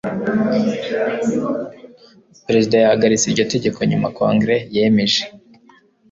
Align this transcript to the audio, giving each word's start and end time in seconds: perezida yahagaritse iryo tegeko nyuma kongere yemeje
perezida 2.45 2.75
yahagaritse 2.77 3.25
iryo 3.27 3.43
tegeko 3.53 3.79
nyuma 3.89 4.07
kongere 4.15 4.55
yemeje 4.75 5.21